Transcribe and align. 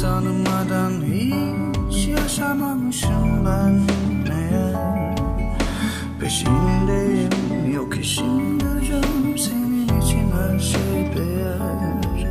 tanımadan 0.00 0.92
hiç 1.02 2.06
yaşamamışım 2.08 3.46
ben 3.46 3.80
meğer 4.28 5.16
Peşindeyim 6.20 7.72
yok 7.74 7.98
işim 7.98 8.58
gücüm 8.58 9.38
senin 9.38 10.00
için 10.00 10.30
her 10.32 10.58
şey 10.58 11.16
değer. 11.16 12.28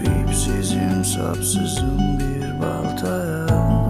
Vipsizim 0.00 1.04
sapsızım 1.04 1.98
bir 2.18 2.60
baltaya 2.62 3.46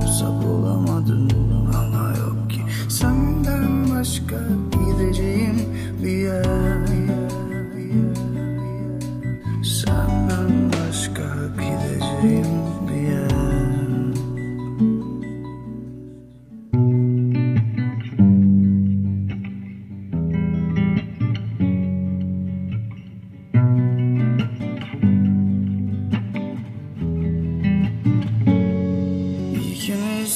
sap 0.07 0.45
olamadım. 0.47 1.29
Ama 1.75 2.09
yok 2.19 2.51
ki 2.51 2.61
Senden 2.89 3.91
başka 3.91 4.37
gideceğim 4.73 5.63
bir 6.03 6.09
yer, 6.09 6.45
bir 6.87 7.09
yer, 7.09 7.31
bir 7.77 7.95
yer. 7.95 9.65
Senden 9.65 10.73
başka 10.73 11.23
gideceğim. 11.63 12.62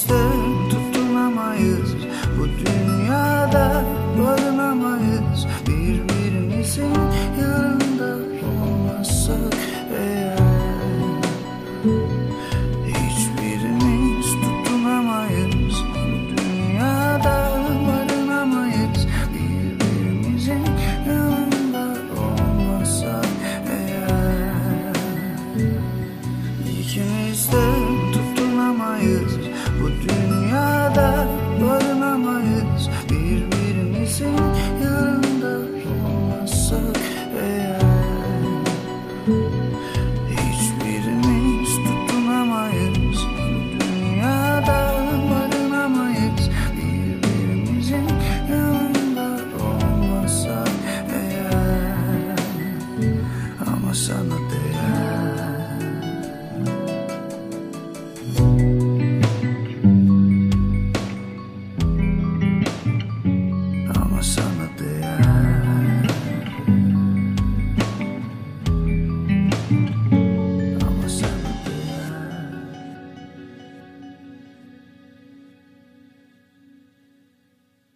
The. 0.05 0.26
Hiçbirimiz 40.31 41.69
tutunamayız. 41.75 43.19
Dünyada 43.79 44.95
barınamayız. 45.31 46.49
Birbirimizin 46.77 48.07
yanında 48.51 49.39
olmasak 49.63 50.69
eğer. 51.13 52.37
Ama 53.67 53.93
sana 53.93 54.37
değil 54.49 54.66